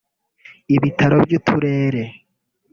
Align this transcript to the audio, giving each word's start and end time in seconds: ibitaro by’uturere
ibitaro 0.75 1.15
by’uturere 1.25 2.01